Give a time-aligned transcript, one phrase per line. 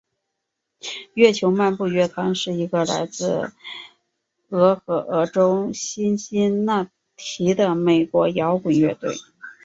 [1.13, 3.51] 月球漫步乐团是一个来自
[4.49, 9.15] 俄亥俄州辛辛那提的美国摇滚乐队。